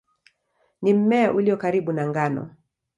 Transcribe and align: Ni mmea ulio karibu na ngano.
Ni 0.81 0.93
mmea 0.93 1.33
ulio 1.33 1.57
karibu 1.57 1.91
na 1.93 2.07
ngano. 2.07 2.55